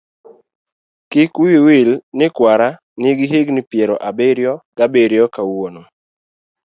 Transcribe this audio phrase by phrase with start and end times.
[1.11, 2.69] kik wiyi wil ni kwara
[2.99, 5.81] nigi higni piero abiriyo ga biriyo kawuono.